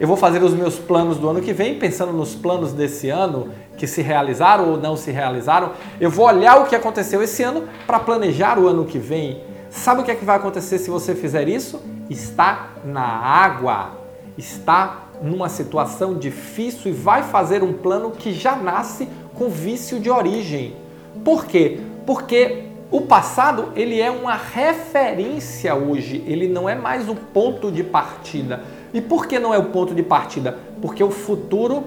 eu 0.00 0.08
vou 0.08 0.16
fazer 0.16 0.42
os 0.42 0.54
meus 0.54 0.78
planos 0.78 1.18
do 1.18 1.28
ano 1.28 1.40
que 1.40 1.52
vem, 1.52 1.78
pensando 1.78 2.12
nos 2.12 2.34
planos 2.34 2.72
desse 2.72 3.08
ano 3.08 3.48
que 3.76 3.86
se 3.86 4.02
realizaram 4.02 4.70
ou 4.70 4.76
não 4.76 4.96
se 4.96 5.10
realizaram. 5.10 5.72
Eu 6.00 6.10
vou 6.10 6.26
olhar 6.26 6.60
o 6.60 6.66
que 6.66 6.74
aconteceu 6.74 7.22
esse 7.22 7.42
ano 7.42 7.68
para 7.86 7.98
planejar 7.98 8.58
o 8.58 8.66
ano 8.66 8.84
que 8.84 8.98
vem. 8.98 9.42
Sabe 9.70 10.02
o 10.02 10.04
que 10.04 10.10
é 10.10 10.14
que 10.14 10.24
vai 10.24 10.36
acontecer 10.36 10.78
se 10.78 10.90
você 10.90 11.14
fizer 11.14 11.48
isso? 11.48 11.80
Está 12.10 12.72
na 12.84 13.02
água, 13.02 13.92
está 14.36 15.04
numa 15.22 15.48
situação 15.48 16.14
difícil 16.14 16.90
e 16.90 16.94
vai 16.94 17.22
fazer 17.22 17.62
um 17.62 17.72
plano 17.72 18.10
que 18.10 18.32
já 18.32 18.56
nasce 18.56 19.08
com 19.34 19.48
vício 19.48 20.00
de 20.00 20.10
origem. 20.10 20.76
Por 21.24 21.46
quê? 21.46 21.80
Porque 22.04 22.64
o 22.90 23.00
passado 23.00 23.72
ele 23.74 24.00
é 24.00 24.10
uma 24.10 24.34
referência 24.34 25.74
hoje, 25.74 26.22
ele 26.26 26.46
não 26.46 26.68
é 26.68 26.74
mais 26.74 27.08
o 27.08 27.14
ponto 27.14 27.70
de 27.70 27.82
partida. 27.82 28.62
E 28.94 29.00
por 29.00 29.26
que 29.26 29.38
não 29.38 29.54
é 29.54 29.58
o 29.58 29.64
ponto 29.64 29.94
de 29.94 30.02
partida? 30.02 30.58
Porque 30.80 31.02
o 31.02 31.10
futuro 31.10 31.82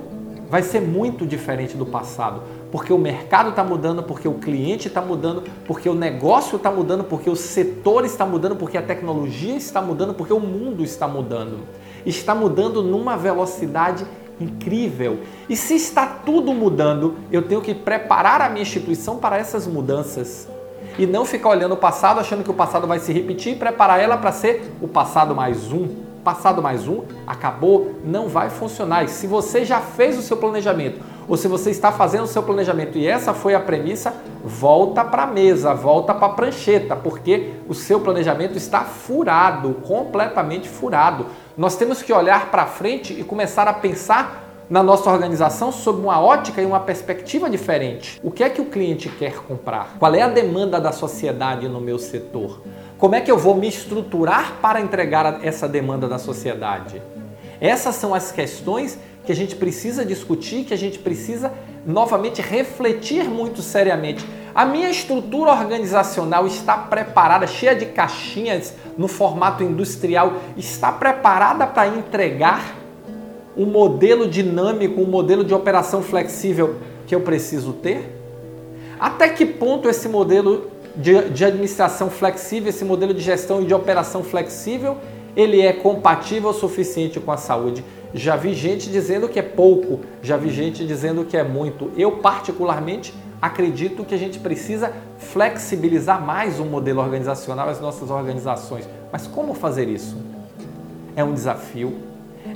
vai 0.50 0.64
ser 0.64 0.82
muito 0.82 1.26
diferente 1.26 1.78
do 1.78 1.86
passado. 1.86 2.42
Porque 2.72 2.92
o 2.92 2.98
mercado 2.98 3.50
está 3.50 3.64
mudando, 3.64 4.04
porque 4.04 4.28
o 4.28 4.34
cliente 4.34 4.88
está 4.88 5.02
mudando, 5.02 5.44
porque 5.66 5.88
o 5.88 5.94
negócio 5.94 6.58
está 6.58 6.72
mudando, 6.72 7.04
porque 7.04 7.30
o 7.30 7.36
setor 7.36 8.06
está 8.06 8.26
mudando, 8.26 8.56
porque 8.56 8.78
a 8.78 8.82
tecnologia 8.82 9.56
está 9.56 9.82
mudando, 9.82 10.14
porque 10.14 10.34
o 10.34 10.40
mundo 10.40 10.84
está 10.84 11.08
mudando. 11.08 11.60
Está 12.06 12.34
mudando 12.34 12.82
numa 12.82 13.16
velocidade 13.16 14.06
incrível. 14.40 15.20
E 15.48 15.56
se 15.56 15.76
está 15.76 16.06
tudo 16.06 16.54
mudando, 16.54 17.16
eu 17.32 17.44
tenho 17.44 17.62
que 17.62 17.74
preparar 17.74 18.42
a 18.42 18.50
minha 18.50 18.64
instituição 18.64 19.18
para 19.18 19.38
essas 19.38 19.66
mudanças. 19.68 20.48
E 20.98 21.06
não 21.06 21.26
ficar 21.26 21.50
olhando 21.50 21.74
o 21.74 21.78
passado 21.78 22.20
achando 22.20 22.44
que 22.44 22.52
o 22.52 22.54
passado 22.54 22.88
vai 22.88 23.00
se 23.00 23.12
repetir 23.12 23.54
e 23.54 23.56
preparar 23.56 24.00
ela 24.00 24.18
para 24.18 24.32
ser 24.32 24.72
o 24.82 24.88
passado 24.88 25.36
mais 25.36 25.72
um 25.72 26.05
passado 26.26 26.62
mais 26.62 26.88
um, 26.88 27.04
acabou, 27.28 27.96
não 28.04 28.28
vai 28.28 28.50
funcionar. 28.50 29.04
E 29.04 29.08
se 29.08 29.28
você 29.28 29.64
já 29.64 29.80
fez 29.80 30.18
o 30.18 30.24
seu 30.24 30.36
planejamento, 30.36 31.00
ou 31.28 31.38
se 31.38 31.48
você 31.48 31.70
está 31.70 31.92
fazendo 31.92 32.24
o 32.24 32.28
seu 32.28 32.42
planejamento 32.42 32.98
e 32.98 33.08
essa 33.08 33.34
foi 33.34 33.54
a 33.54 33.60
premissa, 33.60 34.14
volta 34.44 35.06
para 35.06 35.24
a 35.24 35.28
mesa, 35.28 35.74
volta 35.74 36.14
para 36.14 36.26
a 36.28 36.32
prancheta, 36.32 36.96
porque 36.96 37.54
o 37.70 37.74
seu 37.74 38.00
planejamento 38.00 38.58
está 38.58 38.82
furado, 38.82 39.76
completamente 39.88 40.68
furado. 40.68 41.28
Nós 41.56 41.76
temos 41.76 42.02
que 42.02 42.12
olhar 42.12 42.52
para 42.52 42.66
frente 42.66 43.14
e 43.14 43.24
começar 43.24 43.68
a 43.68 43.74
pensar 43.74 44.45
na 44.70 44.82
nossa 44.82 45.10
organização 45.10 45.72
sob 45.72 46.02
uma 46.02 46.20
ótica 46.20 46.62
e 46.62 46.66
uma 46.66 46.80
perspectiva 46.80 47.50
diferente. 47.50 48.20
O 48.24 48.32
que 48.32 48.44
é 48.44 48.50
que 48.50 48.62
o 48.62 48.66
cliente 48.66 49.10
quer 49.10 49.36
comprar? 49.36 49.96
Qual 50.00 50.14
é 50.16 50.22
a 50.22 50.28
demanda 50.28 50.80
da 50.80 50.92
sociedade 50.92 51.68
no 51.70 51.80
meu 51.80 52.00
setor? 52.00 52.62
Como 52.98 53.14
é 53.14 53.22
que 53.22 53.30
eu 53.30 53.38
vou 53.38 53.56
me 53.56 53.68
estruturar 53.68 54.54
para 54.62 54.82
entregar 54.82 55.46
essa 55.46 55.68
demanda 55.68 56.08
da 56.08 56.18
sociedade? 56.18 57.02
Essas 57.62 57.96
são 57.96 58.14
as 58.14 58.32
questões 58.32 58.98
que 59.26 59.32
a 59.32 59.36
gente 59.36 59.56
precisa 59.56 60.06
discutir, 60.06 60.66
que 60.66 60.74
a 60.74 60.78
gente 60.78 61.00
precisa 61.00 61.52
novamente 61.86 62.42
refletir 62.42 63.26
muito 63.26 63.62
seriamente. 63.62 64.26
A 64.54 64.66
minha 64.66 64.90
estrutura 64.90 65.52
organizacional 65.52 66.48
está 66.48 66.78
preparada, 66.78 67.46
cheia 67.46 67.76
de 67.76 67.86
caixinhas 67.88 68.74
no 68.98 69.08
formato 69.08 69.64
industrial, 69.64 70.34
está 70.56 70.92
preparada 70.92 71.68
para 71.68 71.88
entregar 71.88 72.85
um 73.58 73.66
modelo 73.66 74.28
dinâmico, 74.28 75.02
um 75.02 75.06
modelo 75.06 75.44
de 75.44 75.54
operação 75.54 76.02
flexível 76.02 76.76
que 77.08 77.16
eu 77.16 77.22
preciso 77.22 77.74
ter? 77.74 78.16
Até 79.00 79.30
que 79.30 79.46
ponto 79.46 79.90
esse 79.90 80.08
modelo 80.08 80.72
de, 80.96 81.30
de 81.30 81.46
administração 81.46 82.10
flexível, 82.10 82.70
esse 82.70 82.86
modelo 82.86 83.14
de 83.14 83.22
gestão 83.22 83.62
e 83.62 83.66
de 83.66 83.74
operação 83.74 84.24
flexível, 84.24 84.98
ele 85.36 85.62
é 85.62 85.74
compatível 85.74 86.50
o 86.50 86.54
suficiente 86.54 87.20
com 87.20 87.32
a 87.32 87.38
saúde. 87.38 87.84
Já 88.14 88.38
vi 88.38 88.54
gente 88.54 88.90
dizendo 88.90 89.28
que 89.28 89.38
é 89.38 89.42
pouco, 89.42 90.00
já 90.22 90.38
vi 90.38 90.50
gente 90.50 90.86
dizendo 90.86 91.26
que 91.26 91.36
é 91.36 91.44
muito. 91.44 91.92
Eu, 91.98 92.14
particularmente, 92.14 93.14
acredito 93.42 94.06
que 94.06 94.16
a 94.16 94.18
gente 94.18 94.40
precisa 94.40 94.94
flexibilizar 95.18 96.26
mais 96.26 96.60
o 96.60 96.64
modelo 96.64 97.02
organizacional, 97.02 97.68
as 97.68 97.82
nossas 97.82 98.10
organizações. 98.10 98.88
Mas 99.12 99.28
como 99.28 99.54
fazer 99.54 99.90
isso? 99.90 100.16
É 101.16 101.24
um 101.24 101.34
desafio, 101.34 101.94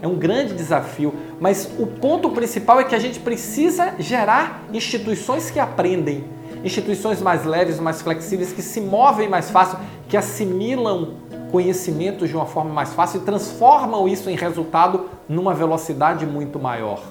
é 0.02 0.08
um 0.08 0.16
grande 0.16 0.54
desafio, 0.54 1.14
mas 1.40 1.70
o 1.78 1.86
ponto 1.86 2.30
principal 2.32 2.80
é 2.80 2.84
que 2.84 2.96
a 2.96 3.00
gente 3.00 3.20
precisa 3.20 3.94
gerar 4.00 4.64
instituições 4.74 5.50
que 5.50 5.60
aprendem, 5.60 6.24
instituições 6.64 7.22
mais 7.22 7.46
leves, 7.46 7.80
mais 7.80 8.02
flexíveis, 8.02 8.52
que 8.52 8.62
se 8.62 8.82
movem 8.82 9.28
mais 9.30 9.50
fácil, 9.50 9.80
que 10.08 10.18
assimilam 10.18 11.16
conhecimentos 11.52 12.30
de 12.30 12.36
uma 12.36 12.46
forma 12.46 12.72
mais 12.72 12.94
fácil 12.94 13.22
e 13.22 13.24
transformam 13.24 14.08
isso 14.08 14.30
em 14.30 14.36
resultado 14.36 15.10
numa 15.28 15.54
velocidade 15.54 16.26
muito 16.26 16.60
maior. 16.60 17.02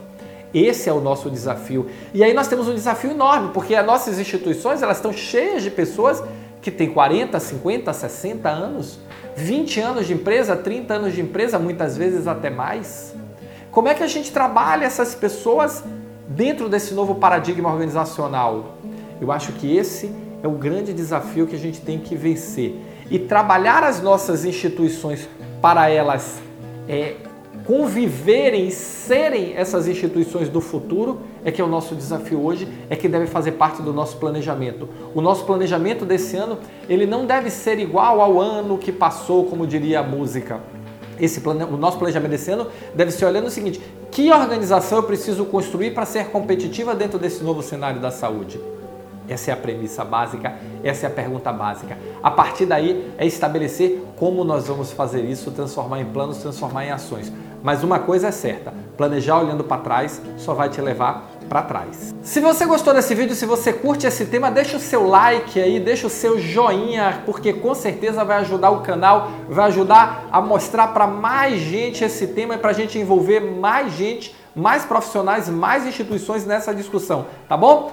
Esse 0.52 0.88
é 0.88 0.92
o 0.92 1.00
nosso 1.00 1.30
desafio. 1.30 1.88
E 2.14 2.24
aí 2.24 2.32
nós 2.32 2.48
temos 2.48 2.68
um 2.68 2.74
desafio 2.74 3.10
enorme, 3.10 3.50
porque 3.52 3.74
as 3.74 3.84
nossas 3.84 4.18
instituições 4.18 4.82
elas 4.82 4.98
estão 4.98 5.12
cheias 5.12 5.62
de 5.62 5.70
pessoas 5.70 6.22
que 6.60 6.70
têm 6.70 6.90
40, 6.90 7.38
50, 7.38 7.92
60 7.92 8.48
anos, 8.48 8.98
20 9.36 9.80
anos 9.80 10.06
de 10.06 10.14
empresa, 10.14 10.56
30 10.56 10.94
anos 10.94 11.14
de 11.14 11.20
empresa, 11.20 11.58
muitas 11.58 11.96
vezes 11.96 12.26
até 12.26 12.50
mais. 12.50 13.14
Como 13.70 13.88
é 13.88 13.94
que 13.94 14.02
a 14.02 14.08
gente 14.08 14.32
trabalha 14.32 14.84
essas 14.84 15.14
pessoas 15.14 15.84
dentro 16.26 16.68
desse 16.68 16.94
novo 16.94 17.16
paradigma 17.16 17.70
organizacional? 17.70 18.76
Eu 19.20 19.30
acho 19.30 19.52
que 19.52 19.76
esse 19.76 20.10
é 20.42 20.48
o 20.48 20.52
grande 20.52 20.92
desafio 20.92 21.46
que 21.46 21.54
a 21.54 21.58
gente 21.58 21.80
tem 21.80 21.98
que 21.98 22.16
vencer. 22.16 22.74
E 23.10 23.18
trabalhar 23.18 23.84
as 23.84 24.00
nossas 24.02 24.44
instituições 24.44 25.28
para 25.60 25.88
elas 25.88 26.38
é, 26.88 27.16
conviverem 27.64 28.68
e 28.68 28.70
serem 28.70 29.54
essas 29.54 29.86
instituições 29.88 30.48
do 30.48 30.60
futuro 30.60 31.20
é 31.44 31.50
que 31.50 31.60
é 31.60 31.64
o 31.64 31.68
nosso 31.68 31.94
desafio 31.94 32.42
hoje, 32.42 32.68
é 32.88 32.96
que 32.96 33.08
deve 33.08 33.26
fazer 33.26 33.52
parte 33.52 33.82
do 33.82 33.92
nosso 33.92 34.16
planejamento. 34.16 34.88
O 35.14 35.20
nosso 35.20 35.44
planejamento 35.44 36.04
desse 36.04 36.36
ano, 36.36 36.58
ele 36.88 37.06
não 37.06 37.26
deve 37.26 37.50
ser 37.50 37.78
igual 37.78 38.20
ao 38.20 38.40
ano 38.40 38.78
que 38.78 38.92
passou, 38.92 39.44
como 39.44 39.66
diria 39.66 40.00
a 40.00 40.02
música. 40.02 40.60
Esse 41.20 41.40
plane... 41.40 41.64
O 41.64 41.76
nosso 41.76 41.98
planejamento 41.98 42.30
desse 42.30 42.50
ano 42.50 42.68
deve 42.94 43.10
ser 43.10 43.24
olhando 43.26 43.46
o 43.46 43.50
seguinte: 43.50 43.80
que 44.10 44.30
organização 44.30 44.98
eu 44.98 45.04
preciso 45.04 45.44
construir 45.44 45.92
para 45.92 46.06
ser 46.06 46.26
competitiva 46.26 46.94
dentro 46.94 47.18
desse 47.18 47.42
novo 47.42 47.62
cenário 47.62 48.00
da 48.00 48.10
saúde? 48.10 48.60
Essa 49.28 49.50
é 49.50 49.54
a 49.54 49.56
premissa 49.56 50.04
básica, 50.04 50.54
essa 50.82 51.06
é 51.06 51.08
a 51.08 51.12
pergunta 51.12 51.52
básica. 51.52 51.98
A 52.22 52.30
partir 52.30 52.66
daí 52.66 53.12
é 53.18 53.26
estabelecer 53.26 54.04
como 54.16 54.42
nós 54.44 54.66
vamos 54.66 54.92
fazer 54.92 55.24
isso, 55.24 55.50
transformar 55.50 56.00
em 56.00 56.06
planos, 56.06 56.38
transformar 56.38 56.86
em 56.86 56.90
ações. 56.90 57.32
Mas 57.62 57.82
uma 57.82 57.98
coisa 57.98 58.28
é 58.28 58.30
certa: 58.30 58.72
planejar 58.96 59.38
olhando 59.38 59.64
para 59.64 59.82
trás 59.82 60.20
só 60.36 60.54
vai 60.54 60.68
te 60.68 60.80
levar 60.80 61.28
para 61.48 61.62
trás. 61.62 62.14
Se 62.22 62.40
você 62.40 62.66
gostou 62.66 62.92
desse 62.92 63.14
vídeo, 63.14 63.34
se 63.34 63.46
você 63.46 63.72
curte 63.72 64.06
esse 64.06 64.26
tema, 64.26 64.50
deixa 64.50 64.76
o 64.76 64.80
seu 64.80 65.06
like 65.06 65.58
aí, 65.60 65.80
deixa 65.80 66.06
o 66.06 66.10
seu 66.10 66.38
joinha, 66.38 67.22
porque 67.24 67.52
com 67.52 67.74
certeza 67.74 68.24
vai 68.24 68.38
ajudar 68.38 68.70
o 68.70 68.80
canal, 68.80 69.30
vai 69.48 69.66
ajudar 69.68 70.28
a 70.30 70.40
mostrar 70.40 70.88
para 70.88 71.06
mais 71.06 71.60
gente 71.60 72.04
esse 72.04 72.28
tema 72.28 72.54
e 72.54 72.58
para 72.58 72.70
a 72.70 72.74
gente 72.74 72.98
envolver 72.98 73.40
mais 73.40 73.94
gente, 73.94 74.36
mais 74.54 74.84
profissionais, 74.84 75.48
mais 75.48 75.86
instituições 75.86 76.44
nessa 76.44 76.74
discussão, 76.74 77.26
tá 77.48 77.56
bom? 77.56 77.92